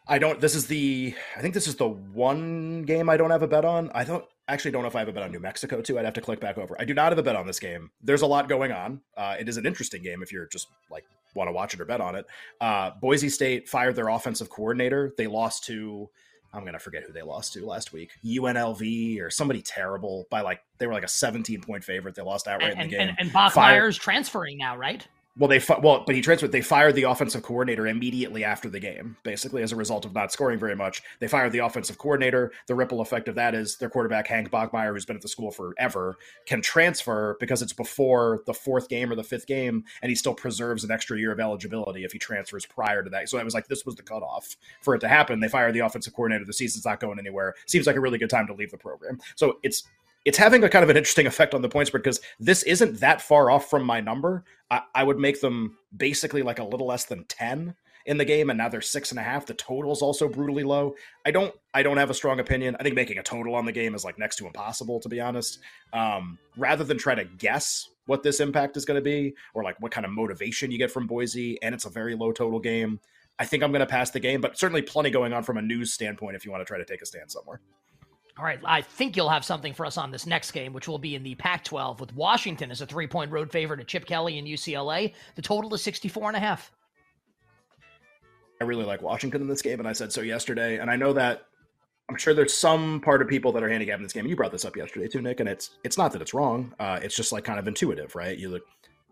I 0.08 0.20
don't 0.20 0.40
this 0.40 0.56
is 0.56 0.68
the 0.68 1.14
I 1.36 1.42
think 1.42 1.54
this 1.54 1.68
is 1.68 1.76
the 1.76 1.88
one 1.88 2.84
game 2.84 3.10
I 3.10 3.18
don't 3.18 3.32
have 3.32 3.42
a 3.42 3.48
bet 3.48 3.66
on. 3.66 3.92
I 3.94 4.04
don't 4.04 4.26
actually 4.48 4.72
don't 4.72 4.84
know 4.84 4.88
if 4.88 4.96
I 4.96 5.00
have 5.00 5.08
a 5.08 5.14
bet 5.14 5.24
on 5.24 5.32
New 5.32 5.40
Mexico 5.40 5.82
too. 5.82 5.98
I'd 5.98 6.06
have 6.06 6.14
to 6.16 6.22
click 6.22 6.40
back 6.40 6.58
over. 6.58 6.76
I 6.80 6.86
do 6.86 6.94
not 6.94 7.12
have 7.12 7.18
a 7.18 7.24
bet 7.24 7.36
on 7.36 7.48
this 7.48 7.60
game. 7.60 7.90
There's 8.04 8.22
a 8.22 8.28
lot 8.28 8.48
going 8.48 8.72
on. 8.72 9.02
Uh, 9.18 9.36
it 9.40 9.50
is 9.50 9.58
an 9.58 9.66
interesting 9.66 10.04
game 10.04 10.22
if 10.22 10.32
you're 10.32 10.48
just 10.48 10.68
like 10.92 11.06
want 11.34 11.48
to 11.48 11.52
watch 11.52 11.74
it 11.74 11.82
or 11.82 11.86
bet 11.86 12.02
on 12.02 12.16
it. 12.16 12.26
Uh, 12.62 12.92
Boise 13.02 13.30
State 13.30 13.68
fired 13.68 13.96
their 13.96 14.10
offensive 14.10 14.50
coordinator. 14.50 15.14
They 15.18 15.28
lost 15.28 15.66
to 15.66 16.10
I'm 16.56 16.64
gonna 16.64 16.80
forget 16.80 17.04
who 17.04 17.12
they 17.12 17.22
lost 17.22 17.54
to 17.54 17.66
last 17.66 17.92
week. 17.92 18.12
UNLV 18.24 19.22
or 19.22 19.30
somebody 19.30 19.62
terrible 19.62 20.26
by 20.30 20.42
like 20.42 20.62
they 20.78 20.88
were 20.88 20.94
like 20.94 21.04
a 21.04 21.10
17 21.10 21.62
point 21.62 21.84
favorite. 21.84 22.16
They 22.16 22.22
lost 22.22 22.48
outright 22.48 22.72
and, 22.72 22.82
in 22.82 22.90
the 22.90 22.96
game. 22.96 23.10
And, 23.10 23.18
and 23.20 23.32
Bachmeier's 23.32 23.98
transferring 23.98 24.58
now, 24.58 24.78
right? 24.78 25.06
Well, 25.38 25.50
they 25.50 25.62
well, 25.82 26.06
but 26.06 26.16
he 26.16 26.22
transferred. 26.22 26.54
They 26.54 26.62
fired 26.62 26.96
the 26.96 27.04
offensive 27.04 27.44
coordinator 27.44 27.88
immediately 27.88 28.46
after 28.46 28.70
the 28.70 28.80
game, 28.80 29.18
basically 29.24 29.64
as 29.64 29.74
a 29.74 29.76
result 29.76 30.06
of 30.06 30.14
not 30.14 30.32
scoring 30.32 30.58
very 30.58 30.78
much. 30.78 31.02
They 31.20 31.28
fired 31.28 31.52
the 31.52 31.60
offensive 31.60 31.98
coordinator. 31.98 32.54
The 32.68 32.76
ripple 32.76 33.02
effect 33.02 33.28
of 33.28 33.36
that 33.36 33.54
is 33.54 33.76
their 33.76 33.90
quarterback 33.90 34.28
Hank 34.28 34.50
Bachmeier, 34.50 34.94
who's 34.94 35.06
been 35.06 35.18
at 35.18 35.22
the 35.22 35.28
school 35.28 35.52
forever, 35.52 36.16
can 36.46 36.62
transfer 36.62 37.36
because 37.38 37.62
it's 37.62 37.74
before 37.74 38.44
the 38.46 38.54
fourth 38.54 38.88
game 38.88 39.12
or 39.12 39.16
the 39.16 39.26
fifth 39.26 39.46
game, 39.46 39.84
and 40.02 40.10
he 40.10 40.16
still 40.16 40.34
preserves 40.34 40.86
an 40.86 40.92
extra 40.92 41.20
year 41.20 41.34
of 41.34 41.40
eligibility 41.42 42.06
if 42.06 42.14
he 42.14 42.20
transfers 42.20 42.66
prior 42.66 43.04
to 43.04 43.10
that. 43.10 43.28
So 43.28 43.38
it 43.38 43.44
was 43.44 43.54
like 43.54 43.68
this 43.68 43.86
was 43.86 43.96
the 43.96 44.04
cutoff 44.04 44.56
for 44.80 44.96
it 44.96 45.00
to 45.00 45.10
happen. 45.10 45.42
They 45.42 45.50
fired 45.50 45.74
the 45.74 45.80
offensive 45.80 46.14
coordinator. 46.14 46.46
The 46.46 46.54
season's 46.54 46.86
not 46.86 47.02
going 47.02 47.20
anywhere. 47.20 47.56
Seems 47.66 47.88
like 47.88 47.98
a 47.98 48.02
really 48.02 48.20
good 48.20 48.30
time 48.30 48.48
to 48.48 48.54
leave 48.54 48.72
the 48.72 48.78
program. 48.78 49.20
So 49.36 49.60
it's 49.64 49.84
it's 50.26 50.38
having 50.38 50.64
a 50.64 50.70
kind 50.70 50.84
of 50.84 50.90
an 50.90 50.98
interesting 50.98 51.28
effect 51.28 51.54
on 51.54 51.62
the 51.62 51.70
point 51.70 51.88
spread 51.88 52.04
because 52.04 52.20
this 52.40 52.64
isn't 52.64 53.00
that 53.00 53.22
far 53.22 53.52
off 53.52 53.70
from 53.70 53.84
my 53.84 54.02
number. 54.02 54.44
I, 54.72 54.82
I, 54.96 55.04
would 55.04 55.20
make 55.20 55.40
them 55.40 55.78
basically 55.96 56.42
like 56.42 56.58
a 56.58 56.64
little 56.64 56.88
less 56.88 57.06
than 57.06 57.26
10 57.26 57.76
in 58.08 58.18
the 58.18 58.26
game, 58.26 58.50
and 58.50 58.58
now 58.58 58.68
they're 58.68 58.82
six 58.82 59.12
and 59.12 59.20
a 59.20 59.24
half. 59.24 59.46
The 59.46 59.54
total 59.54 59.92
is 59.92 60.02
also 60.02 60.28
brutally 60.28 60.64
low. 60.64 60.96
I 61.26 61.32
don't 61.32 61.54
I 61.74 61.84
don't 61.84 61.98
have 61.98 62.10
a 62.10 62.16
strong 62.16 62.40
opinion. 62.40 62.76
I 62.80 62.84
think 62.84 62.96
making 62.96 63.20
a 63.20 63.24
total 63.24 63.56
on 63.56 63.66
the 63.66 63.72
game 63.72 63.96
is 63.96 64.04
like 64.04 64.18
next 64.18 64.38
to 64.38 64.48
impossible, 64.48 65.00
to 65.02 65.10
be 65.10 65.22
honest. 65.22 65.60
Um, 65.94 66.38
rather 66.58 66.84
than 66.84 66.98
try 66.98 67.16
to 67.16 67.26
guess 67.26 67.88
what 68.08 68.24
this 68.24 68.40
impact 68.40 68.78
is 68.78 68.86
going 68.86 69.00
to 69.00 69.04
be 69.04 69.34
or 69.54 69.64
like 69.64 69.80
what 69.80 69.92
kind 69.92 70.06
of 70.06 70.12
motivation 70.12 70.72
you 70.72 70.78
get 70.78 70.92
from 70.92 71.08
Boise, 71.08 71.62
and 71.62 71.74
it's 71.74 71.86
a 71.86 71.90
very 71.90 72.16
low 72.16 72.32
total 72.32 72.60
game. 72.60 73.00
I 73.38 73.46
think 73.46 73.64
I'm 73.64 73.72
going 73.72 73.82
to 73.82 73.86
pass 73.86 74.12
the 74.12 74.20
game, 74.20 74.40
but 74.40 74.58
certainly 74.58 74.82
plenty 74.82 75.10
going 75.10 75.34
on 75.34 75.44
from 75.44 75.58
a 75.58 75.62
news 75.62 75.92
standpoint 75.92 76.36
if 76.36 76.46
you 76.46 76.52
want 76.52 76.62
to 76.62 76.66
try 76.66 76.78
to 76.78 76.86
take 76.86 77.02
a 77.02 77.06
stand 77.06 77.32
somewhere. 77.32 77.60
All 78.38 78.44
right, 78.44 78.60
I 78.66 78.82
think 78.82 79.16
you'll 79.16 79.30
have 79.30 79.46
something 79.46 79.74
for 79.74 79.86
us 79.86 79.98
on 79.98 80.12
this 80.12 80.26
next 80.26 80.52
game, 80.52 80.74
which 80.74 80.90
will 80.90 81.00
be 81.00 81.16
in 81.16 81.24
the 81.24 81.36
Pac 81.36 81.64
12 81.64 82.02
with 82.02 82.14
Washington 82.16 82.70
as 82.70 82.82
a 82.82 82.86
three 82.86 83.08
point 83.08 83.32
road 83.32 83.50
favorite 83.50 83.78
to 83.78 83.86
Chip 83.86 84.06
Kelly 84.06 84.38
and 84.38 84.48
UCLA. 84.48 85.14
The 85.36 85.42
total 85.42 85.74
is 85.74 85.82
64 85.82 86.28
and 86.28 86.38
a 86.38 86.40
half. 86.42 86.72
I 88.60 88.66
really 88.66 88.84
like 88.84 89.02
Washington 89.02 89.42
in 89.42 89.48
this 89.48 89.62
game, 89.62 89.80
and 89.80 89.88
I 89.88 89.94
said 89.94 90.12
so 90.12 90.22
yesterday. 90.22 90.80
And 90.80 90.92
I 90.92 90.98
know 90.98 91.14
that 91.14 91.46
I'm 92.10 92.18
sure 92.18 92.34
there's 92.34 92.54
some 92.54 93.00
part 93.00 93.22
of 93.22 93.30
people 93.30 93.54
that 93.54 93.64
are 93.64 93.70
handicapping 93.70 94.04
this 94.04 94.14
game. 94.14 94.28
You 94.28 94.36
brought 94.36 94.52
this 94.52 94.66
up 94.66 94.76
yesterday 94.76 95.08
too, 95.08 95.22
Nick, 95.22 95.40
and 95.40 95.48
it's 95.48 95.72
it's 95.86 95.98
not 95.98 96.12
that 96.12 96.22
it's 96.22 96.34
wrong. 96.34 96.74
Uh, 96.78 97.00
it's 97.02 97.16
just 97.16 97.32
like 97.32 97.46
kind 97.46 97.58
of 97.58 97.70
intuitive, 97.70 98.16
right? 98.16 98.38
You 98.38 98.50
look 98.50 98.64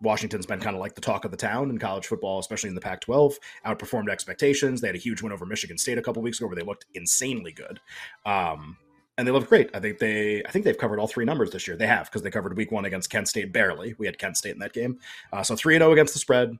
Washington's 0.02 0.46
been 0.46 0.60
kind 0.60 0.76
of 0.76 0.82
like 0.82 0.96
the 0.96 1.02
talk 1.02 1.24
of 1.24 1.32
the 1.32 1.38
town 1.38 1.70
in 1.70 1.78
college 1.78 2.08
football, 2.08 2.40
especially 2.40 2.68
in 2.68 2.76
the 2.76 2.82
Pac 2.82 3.00
12, 3.02 3.40
outperformed 3.66 4.10
expectations. 4.10 4.82
They 4.82 4.88
had 4.88 4.96
a 4.96 5.00
huge 5.00 5.22
win 5.22 5.32
over 5.32 5.46
Michigan 5.46 5.78
State 5.78 5.98
a 5.98 6.02
couple 6.02 6.22
weeks 6.22 6.40
ago 6.40 6.48
where 6.48 6.58
they 6.58 6.62
looked 6.62 6.88
insanely 6.94 7.54
good. 7.54 7.80
Um, 8.26 8.76
and 9.18 9.28
they 9.28 9.32
look 9.32 9.48
great. 9.48 9.70
I 9.74 9.80
think 9.80 10.00
they 10.00 10.44
I 10.46 10.52
think 10.52 10.66
they've 10.66 10.78
covered 10.78 11.00
all 11.00 11.08
three 11.08 11.26
numbers 11.26 11.52
this 11.52 11.68
year. 11.68 11.78
They 11.78 11.88
have 11.88 12.06
because 12.06 12.22
they 12.22 12.32
covered 12.32 12.58
week 12.58 12.72
one 12.72 12.86
against 12.86 13.10
Kent 13.10 13.28
State 13.28 13.54
barely. 13.54 13.96
We 13.98 14.06
had 14.06 14.18
Kent 14.18 14.38
State 14.38 14.54
in 14.54 14.60
that 14.60 14.74
game, 14.74 15.00
uh, 15.32 15.44
so 15.44 15.56
three 15.56 15.76
and 15.76 15.82
zero 15.82 15.92
oh 15.92 15.94
against 15.94 16.14
the 16.14 16.20
spread, 16.20 16.58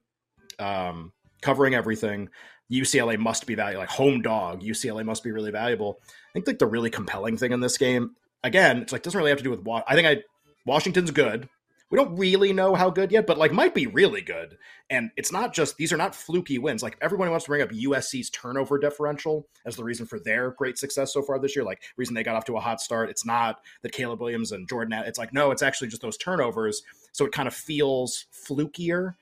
um, 0.60 1.12
covering 1.42 1.76
everything. 1.76 2.30
UCLA 2.72 3.18
must 3.18 3.46
be 3.46 3.56
valuable, 3.56 3.82
like 3.82 3.90
home 3.90 4.22
dog. 4.22 4.62
UCLA 4.62 5.04
must 5.04 5.24
be 5.24 5.32
really 5.32 5.52
valuable. 5.52 6.00
I 6.08 6.34
think 6.34 6.48
like 6.48 6.60
the 6.60 6.66
really 6.66 6.90
compelling 6.90 7.38
thing 7.38 7.52
in 7.52 7.60
this 7.60 7.78
game, 7.78 8.16
again, 8.44 8.80
it's 8.80 8.92
like 8.92 9.04
doesn't 9.04 9.18
really 9.18 9.32
have 9.32 9.40
to 9.40 9.44
do 9.44 9.52
with 9.52 9.62
what 9.64 9.84
I 9.88 9.96
think. 9.96 10.08
I 10.08 10.24
Washington's 10.66 11.12
good 11.12 11.50
we 11.90 11.98
don't 11.98 12.16
really 12.16 12.54
know 12.54 12.74
how 12.76 12.90
good 12.90 13.12
yet, 13.12 13.28
but 13.28 13.38
like 13.38 13.52
might 13.52 13.76
be 13.76 13.88
really 13.88 14.22
good. 14.22 14.58
And 14.90 15.12
it's 15.16 15.32
not 15.32 15.54
just 15.54 15.78
these 15.78 15.94
are 15.94 15.98
not 15.98 16.16
fluky 16.16 16.58
wins. 16.58 16.82
Like 16.82 16.98
everyone 17.02 17.30
wants 17.30 17.46
to 17.46 17.50
bring 17.50 17.62
up 17.62 17.70
USC's 17.70 18.30
turnover 18.30 18.80
differential 18.80 19.48
as 19.66 19.76
the 19.76 19.84
reason 19.84 20.06
for 20.06 20.20
their 20.20 20.52
great 20.52 20.78
success 20.78 21.14
so 21.14 21.22
far 21.22 21.40
this 21.40 21.56
year. 21.56 21.64
Like 21.64 21.84
reason 21.98 22.16
they 22.16 22.24
got 22.24 22.36
off 22.36 22.46
to 22.46 22.58
a 22.58 22.60
hot 22.60 22.82
start. 22.82 23.10
It's 23.10 23.26
not 23.26 23.62
that 23.82 23.92
Caleb 23.92 24.22
Williams 24.22 24.52
and 24.52 24.68
Jordan. 24.68 24.94
It's 25.06 25.20
like 25.20 25.34
no, 25.34 25.52
it's 25.52 25.62
actually 25.62 25.90
just 25.90 26.02
those 26.02 26.18
turnovers. 26.18 26.82
So 27.12 27.26
it 27.26 27.32
kind 27.32 27.48
of 27.48 27.54
feels 27.54 28.26
flukier. 28.34 29.16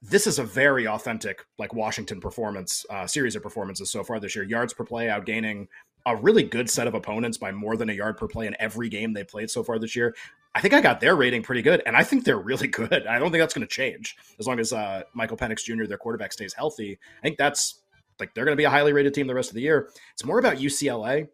this 0.00 0.26
is 0.26 0.38
a 0.38 0.44
very 0.44 0.86
authentic 0.86 1.44
like 1.58 1.74
Washington 1.74 2.20
performance 2.20 2.84
uh, 2.90 3.06
series 3.06 3.36
of 3.36 3.42
performances 3.42 3.90
so 3.90 4.02
far 4.02 4.18
this 4.20 4.34
year. 4.34 4.44
Yards 4.44 4.72
per 4.72 4.84
play 4.84 5.06
outgaining 5.06 5.68
a 6.06 6.16
really 6.16 6.42
good 6.42 6.68
set 6.68 6.86
of 6.86 6.94
opponents 6.94 7.38
by 7.38 7.52
more 7.52 7.76
than 7.76 7.88
a 7.88 7.92
yard 7.92 8.16
per 8.16 8.26
play 8.26 8.46
in 8.46 8.56
every 8.58 8.88
game 8.88 9.12
they 9.12 9.24
played 9.24 9.50
so 9.50 9.62
far 9.62 9.78
this 9.78 9.94
year. 9.94 10.14
I 10.54 10.60
think 10.60 10.74
I 10.74 10.80
got 10.80 11.00
their 11.00 11.16
rating 11.16 11.42
pretty 11.42 11.62
good, 11.62 11.82
and 11.86 11.96
I 11.96 12.04
think 12.04 12.24
they're 12.24 12.38
really 12.38 12.68
good. 12.68 13.06
I 13.06 13.18
don't 13.18 13.30
think 13.30 13.40
that's 13.42 13.54
going 13.54 13.66
to 13.66 13.74
change 13.74 14.16
as 14.38 14.46
long 14.46 14.60
as 14.60 14.72
uh, 14.72 15.02
Michael 15.14 15.36
Penix 15.36 15.64
Jr., 15.64 15.84
their 15.86 15.98
quarterback, 15.98 16.32
stays 16.32 16.52
healthy. 16.52 16.98
I 17.18 17.22
think 17.22 17.38
that's 17.38 17.80
like 18.20 18.34
they're 18.34 18.44
going 18.44 18.56
to 18.56 18.60
be 18.60 18.64
a 18.64 18.70
highly 18.70 18.92
rated 18.92 19.14
team 19.14 19.26
the 19.26 19.34
rest 19.34 19.50
of 19.50 19.54
the 19.54 19.62
year. 19.62 19.90
It's 20.12 20.24
more 20.24 20.38
about 20.38 20.58
UCLA. 20.58 21.28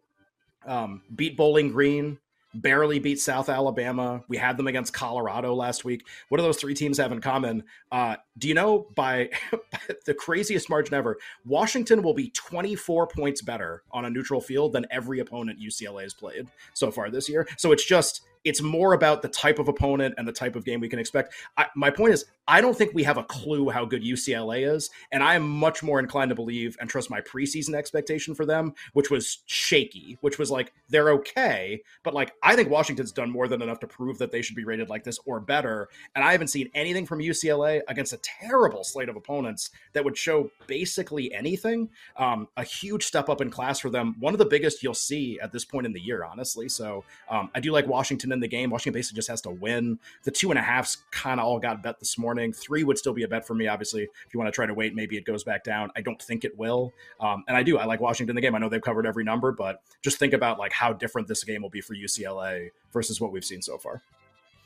Um, 0.65 1.01
beat 1.15 1.37
Bowling 1.37 1.71
Green, 1.71 2.17
barely 2.53 2.99
beat 2.99 3.19
South 3.19 3.49
Alabama. 3.49 4.23
We 4.27 4.37
had 4.37 4.57
them 4.57 4.67
against 4.67 4.93
Colorado 4.93 5.53
last 5.53 5.85
week. 5.85 6.05
What 6.29 6.37
do 6.37 6.43
those 6.43 6.57
three 6.57 6.73
teams 6.73 6.97
have 6.97 7.11
in 7.11 7.21
common? 7.21 7.63
Uh, 7.91 8.15
do 8.37 8.47
you 8.47 8.53
know 8.53 8.87
by, 8.95 9.29
by, 9.51 9.79
the 10.05 10.13
craziest 10.13 10.69
margin 10.69 10.93
ever, 10.93 11.17
Washington 11.45 12.01
will 12.01 12.13
be 12.13 12.29
24 12.31 13.07
points 13.07 13.41
better 13.41 13.83
on 13.91 14.05
a 14.05 14.09
neutral 14.09 14.41
field 14.41 14.73
than 14.73 14.85
every 14.91 15.19
opponent 15.19 15.59
UCLA 15.59 16.03
has 16.03 16.13
played 16.13 16.47
so 16.73 16.91
far 16.91 17.09
this 17.09 17.29
year. 17.29 17.47
So 17.57 17.71
it's 17.71 17.85
just 17.85 18.21
it's 18.43 18.61
more 18.61 18.93
about 18.93 19.21
the 19.21 19.27
type 19.27 19.59
of 19.59 19.67
opponent 19.67 20.15
and 20.17 20.27
the 20.27 20.31
type 20.31 20.55
of 20.55 20.65
game 20.65 20.79
we 20.79 20.89
can 20.89 20.99
expect. 20.99 21.33
I, 21.57 21.67
my 21.75 21.89
point 21.89 22.13
is, 22.13 22.25
I 22.47 22.61
don't 22.61 22.75
think 22.75 22.93
we 22.93 23.03
have 23.03 23.17
a 23.17 23.23
clue 23.23 23.69
how 23.69 23.85
good 23.85 24.01
UCLA 24.01 24.73
is, 24.73 24.89
and 25.11 25.21
I 25.21 25.35
am 25.35 25.47
much 25.47 25.83
more 25.83 25.99
inclined 25.99 26.29
to 26.29 26.35
believe 26.35 26.77
and 26.79 26.89
trust 26.89 27.09
my 27.09 27.21
preseason 27.21 27.75
expectation 27.75 28.33
for 28.33 28.45
them, 28.45 28.73
which 28.93 29.11
was 29.11 29.39
shaky, 29.45 30.17
which 30.21 30.39
was 30.39 30.49
like 30.49 30.73
they're 30.89 31.11
okay, 31.11 31.81
but 32.03 32.13
like 32.13 32.33
I 32.41 32.55
think 32.55 32.69
Washington's 32.69 33.11
done 33.11 33.29
more 33.29 33.47
than 33.47 33.61
enough 33.61 33.79
to 33.81 33.87
prove 33.87 34.17
that 34.19 34.31
they 34.31 34.41
should 34.41 34.55
be 34.55 34.63
rated 34.63 34.89
like 34.89 35.03
this 35.03 35.19
or 35.25 35.39
better, 35.39 35.89
and 36.15 36.23
I 36.23 36.31
haven't 36.31 36.47
seen 36.47 36.69
anything 36.73 37.05
from 37.05 37.19
UCLA 37.19 37.81
against 37.87 38.13
a 38.13 38.17
terrible 38.17 38.83
slate 38.83 39.09
of 39.09 39.15
opponents 39.15 39.69
that 39.93 40.03
would 40.03 40.17
show 40.17 40.49
basically 40.65 41.33
anything. 41.33 41.89
Um, 42.17 42.47
a 42.57 42.63
huge 42.63 43.05
step 43.05 43.29
up 43.29 43.41
in 43.41 43.51
class 43.51 43.79
for 43.79 43.89
them, 43.89 44.15
one 44.19 44.33
of 44.33 44.39
the 44.39 44.45
biggest 44.45 44.81
you'll 44.81 44.93
see 44.93 45.39
at 45.39 45.51
this 45.51 45.65
point 45.65 45.85
in 45.85 45.93
the 45.93 46.01
year, 46.01 46.23
honestly. 46.23 46.69
So 46.69 47.03
um, 47.29 47.49
I 47.53 47.59
do 47.59 47.71
like 47.71 47.85
Washington 47.85 48.28
in 48.31 48.39
the 48.39 48.47
game. 48.47 48.69
Washington 48.69 48.97
basically 48.97 49.17
just 49.17 49.29
has 49.29 49.41
to 49.41 49.49
win. 49.49 49.99
The 50.23 50.31
two 50.31 50.51
and 50.51 50.59
a 50.59 50.63
halfs 50.63 50.97
kind 51.11 51.39
of 51.39 51.45
all 51.45 51.59
got 51.59 51.83
bet 51.83 51.99
this 51.99 52.17
morning 52.17 52.29
morning. 52.29 52.53
Three 52.53 52.83
would 52.83 52.97
still 52.97 53.13
be 53.13 53.23
a 53.23 53.27
bet 53.27 53.45
for 53.45 53.55
me. 53.55 53.67
Obviously, 53.67 54.03
if 54.03 54.33
you 54.33 54.39
want 54.39 54.47
to 54.47 54.51
try 54.51 54.65
to 54.65 54.73
wait, 54.73 54.93
maybe 54.93 55.17
it 55.17 55.25
goes 55.25 55.43
back 55.43 55.63
down. 55.63 55.91
I 55.95 56.01
don't 56.01 56.21
think 56.21 56.45
it 56.45 56.57
will. 56.57 56.93
Um, 57.19 57.43
and 57.47 57.57
I 57.57 57.63
do. 57.63 57.79
I 57.79 57.85
like 57.85 57.99
Washington 57.99 58.31
in 58.31 58.35
the 58.35 58.41
game. 58.41 58.53
I 58.53 58.59
know 58.59 58.69
they've 58.69 58.81
covered 58.81 59.07
every 59.07 59.23
number, 59.23 59.51
but 59.51 59.81
just 60.03 60.17
think 60.19 60.33
about 60.33 60.59
like 60.59 60.71
how 60.71 60.93
different 60.93 61.27
this 61.27 61.43
game 61.43 61.63
will 61.63 61.69
be 61.69 61.81
for 61.81 61.95
UCLA 61.95 62.69
versus 62.93 63.19
what 63.19 63.31
we've 63.31 63.43
seen 63.43 63.61
so 63.61 63.77
far. 63.77 64.01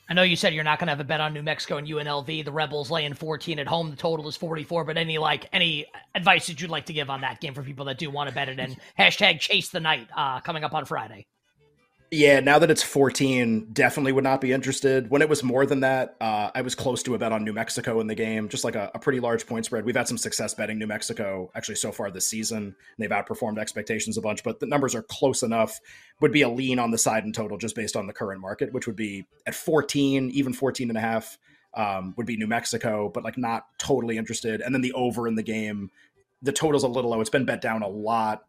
I 0.09 0.13
know 0.13 0.23
you 0.23 0.35
said 0.35 0.53
you're 0.53 0.65
not 0.65 0.79
going 0.79 0.87
to 0.87 0.91
have 0.91 0.99
a 0.99 1.05
bet 1.05 1.21
on 1.21 1.33
New 1.33 1.41
Mexico 1.41 1.77
and 1.77 1.87
UNLV. 1.87 2.43
The 2.43 2.51
Rebels 2.51 2.91
laying 2.91 3.13
14 3.13 3.57
at 3.59 3.67
home. 3.67 3.89
The 3.89 3.95
total 3.95 4.27
is 4.27 4.35
44. 4.35 4.83
But 4.83 4.97
any 4.97 5.17
like 5.17 5.47
any 5.53 5.85
advice 6.13 6.47
that 6.47 6.61
you'd 6.61 6.69
like 6.69 6.87
to 6.87 6.93
give 6.93 7.09
on 7.09 7.21
that 7.21 7.39
game 7.39 7.53
for 7.53 7.63
people 7.63 7.85
that 7.85 7.97
do 7.97 8.09
want 8.09 8.27
to 8.27 8.35
bet 8.35 8.49
it 8.49 8.59
and 8.59 8.75
hashtag 8.99 9.39
chase 9.39 9.69
the 9.69 9.79
night 9.79 10.09
uh, 10.15 10.41
coming 10.41 10.65
up 10.65 10.73
on 10.73 10.83
Friday? 10.83 11.25
Yeah, 12.13 12.41
now 12.41 12.59
that 12.59 12.69
it's 12.69 12.83
14, 12.83 13.69
definitely 13.73 14.11
would 14.11 14.23
not 14.23 14.39
be 14.39 14.51
interested. 14.51 15.09
When 15.09 15.23
it 15.23 15.29
was 15.29 15.41
more 15.41 15.65
than 15.65 15.79
that, 15.79 16.15
uh, 16.21 16.51
I 16.53 16.61
was 16.61 16.75
close 16.75 17.01
to 17.03 17.15
a 17.15 17.17
bet 17.17 17.31
on 17.31 17.43
New 17.43 17.53
Mexico 17.53 17.99
in 18.01 18.05
the 18.05 18.13
game, 18.13 18.49
just 18.49 18.63
like 18.63 18.75
a, 18.75 18.91
a, 18.93 18.99
pretty 18.99 19.19
large 19.19 19.47
point 19.47 19.65
spread. 19.65 19.83
We've 19.83 19.95
had 19.95 20.07
some 20.07 20.19
success 20.19 20.53
betting 20.53 20.77
New 20.77 20.85
Mexico 20.85 21.49
actually 21.55 21.73
so 21.73 21.91
far 21.91 22.11
this 22.11 22.27
season. 22.27 22.75
they've 22.99 23.09
outperformed 23.09 23.57
expectations 23.57 24.15
a 24.15 24.21
bunch, 24.21 24.43
but 24.43 24.59
the 24.59 24.67
numbers 24.67 24.93
are 24.93 25.01
close 25.01 25.41
enough. 25.41 25.79
Would 26.21 26.31
be 26.31 26.43
a 26.43 26.49
lean 26.49 26.77
on 26.77 26.91
the 26.91 26.99
side 26.99 27.23
in 27.23 27.33
total 27.33 27.57
just 27.57 27.75
based 27.75 27.95
on 27.95 28.05
the 28.05 28.13
current 28.13 28.41
market, 28.41 28.71
which 28.73 28.85
would 28.85 28.95
be 28.95 29.25
at 29.47 29.55
14, 29.55 30.29
even 30.29 30.53
14 30.53 30.89
and 30.89 30.97
a 30.99 31.01
half 31.01 31.39
um, 31.73 32.13
would 32.15 32.27
be 32.27 32.37
New 32.37 32.45
Mexico, 32.45 33.09
but 33.11 33.23
like 33.23 33.39
not 33.39 33.65
totally 33.79 34.19
interested. 34.19 34.61
And 34.61 34.75
then 34.75 34.81
the 34.81 34.93
over 34.93 35.27
in 35.27 35.33
the 35.33 35.41
game, 35.41 35.89
the 36.43 36.51
total's 36.51 36.83
a 36.83 36.87
little 36.87 37.09
low. 37.09 37.21
It's 37.21 37.31
been 37.31 37.45
bet 37.45 37.61
down 37.61 37.81
a 37.81 37.87
lot. 37.87 38.43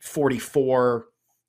44 0.00 1.06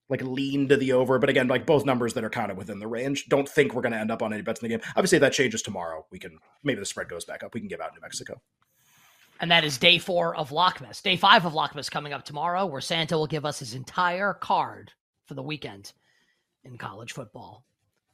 like 0.09 0.21
lean 0.21 0.67
to 0.69 0.77
the 0.77 0.93
over, 0.93 1.17
but 1.17 1.29
again, 1.29 1.47
like 1.47 1.65
both 1.65 1.85
numbers 1.85 2.13
that 2.13 2.23
are 2.23 2.29
kind 2.29 2.51
of 2.51 2.57
within 2.57 2.79
the 2.79 2.87
range. 2.87 3.27
Don't 3.27 3.49
think 3.49 3.73
we're 3.73 3.81
going 3.81 3.93
to 3.93 3.99
end 3.99 4.11
up 4.11 4.21
on 4.21 4.33
any 4.33 4.41
bets 4.41 4.61
in 4.61 4.69
the 4.69 4.77
game. 4.77 4.85
Obviously, 4.95 5.17
that 5.19 5.33
changes 5.33 5.61
tomorrow, 5.61 6.05
we 6.11 6.19
can 6.19 6.37
maybe 6.63 6.79
the 6.79 6.85
spread 6.85 7.09
goes 7.09 7.25
back 7.25 7.43
up. 7.43 7.53
We 7.53 7.59
can 7.59 7.69
give 7.69 7.81
out 7.81 7.93
New 7.93 8.01
Mexico. 8.01 8.41
And 9.41 9.51
that 9.51 9.65
is 9.65 9.77
day 9.77 9.97
four 9.97 10.35
of 10.35 10.49
Lockmas. 10.49 11.01
Day 11.01 11.17
five 11.17 11.45
of 11.45 11.53
Lockmas 11.53 11.91
coming 11.91 12.13
up 12.13 12.23
tomorrow, 12.23 12.65
where 12.65 12.81
Santa 12.81 13.17
will 13.17 13.27
give 13.27 13.45
us 13.45 13.59
his 13.59 13.73
entire 13.73 14.33
card 14.33 14.91
for 15.25 15.33
the 15.33 15.43
weekend 15.43 15.91
in 16.63 16.77
college 16.77 17.11
football. 17.13 17.65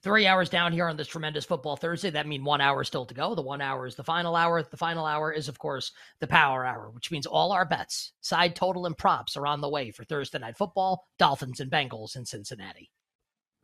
Three 0.03 0.25
hours 0.25 0.49
down 0.49 0.73
here 0.73 0.87
on 0.87 0.97
this 0.97 1.07
tremendous 1.07 1.45
football 1.45 1.75
Thursday. 1.75 2.09
That 2.09 2.25
means 2.25 2.43
one 2.43 2.59
hour 2.59 2.83
still 2.83 3.05
to 3.05 3.13
go. 3.13 3.35
The 3.35 3.43
one 3.43 3.61
hour 3.61 3.85
is 3.85 3.93
the 3.93 4.03
final 4.03 4.35
hour. 4.35 4.63
The 4.63 4.75
final 4.75 5.05
hour 5.05 5.31
is, 5.31 5.47
of 5.47 5.59
course, 5.59 5.91
the 6.19 6.25
power 6.25 6.65
hour, 6.65 6.89
which 6.89 7.11
means 7.11 7.27
all 7.27 7.51
our 7.51 7.65
bets, 7.65 8.13
side 8.19 8.55
total, 8.55 8.87
and 8.87 8.97
props 8.97 9.37
are 9.37 9.45
on 9.45 9.61
the 9.61 9.69
way 9.69 9.91
for 9.91 10.03
Thursday 10.03 10.39
night 10.39 10.57
football, 10.57 11.05
Dolphins 11.19 11.59
and 11.59 11.69
Bengals 11.71 12.15
in 12.15 12.25
Cincinnati. 12.25 12.89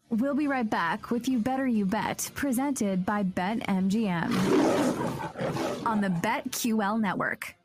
We'll 0.10 0.36
be 0.36 0.48
right 0.48 0.70
back 0.70 1.10
with 1.10 1.27
You 1.27 1.39
Better 1.39 1.65
You 1.65 1.88
Bet, 1.88 2.29
presented 2.36 3.03
by 3.03 3.24
BetMGM 3.24 4.27
on 5.88 6.01
the 6.01 6.10
BetQL 6.10 7.01
network. 7.01 7.56